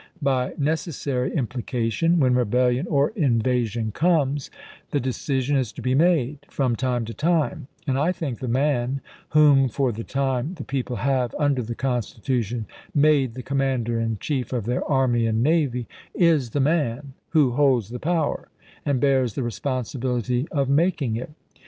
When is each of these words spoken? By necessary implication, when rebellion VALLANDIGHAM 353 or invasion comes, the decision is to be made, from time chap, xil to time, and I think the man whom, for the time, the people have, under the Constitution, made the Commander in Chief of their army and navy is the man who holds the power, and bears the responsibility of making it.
By 0.23 0.55
necessary 0.57 1.31
implication, 1.35 2.19
when 2.19 2.33
rebellion 2.33 2.87
VALLANDIGHAM 2.87 3.13
353 3.41 3.51
or 3.51 3.57
invasion 3.59 3.91
comes, 3.91 4.49
the 4.89 4.99
decision 4.99 5.57
is 5.57 5.71
to 5.73 5.81
be 5.83 5.93
made, 5.93 6.39
from 6.49 6.75
time 6.75 7.05
chap, 7.05 7.05
xil 7.05 7.05
to 7.05 7.13
time, 7.13 7.67
and 7.85 7.99
I 7.99 8.11
think 8.11 8.39
the 8.39 8.47
man 8.47 9.01
whom, 9.29 9.69
for 9.69 9.91
the 9.91 10.03
time, 10.03 10.55
the 10.55 10.63
people 10.63 10.95
have, 10.95 11.35
under 11.37 11.61
the 11.61 11.75
Constitution, 11.75 12.65
made 12.95 13.35
the 13.35 13.43
Commander 13.43 13.99
in 13.99 14.17
Chief 14.17 14.51
of 14.51 14.65
their 14.65 14.83
army 14.85 15.27
and 15.27 15.43
navy 15.43 15.87
is 16.15 16.49
the 16.49 16.59
man 16.59 17.13
who 17.29 17.51
holds 17.51 17.89
the 17.89 17.99
power, 17.99 18.49
and 18.83 18.99
bears 18.99 19.35
the 19.35 19.43
responsibility 19.43 20.47
of 20.51 20.67
making 20.67 21.15
it. 21.15 21.29